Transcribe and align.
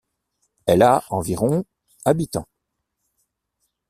Elle 0.65 0.81
a 0.81 1.03
environ 1.11 1.63
habitants. 2.05 2.47